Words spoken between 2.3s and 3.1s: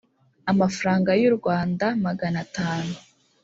atanu